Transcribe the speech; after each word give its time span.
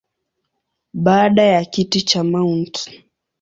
Baada 0.93 1.43
ya 1.43 1.65
kiti 1.65 2.01
cha 2.01 2.23
Mt. 2.23 2.91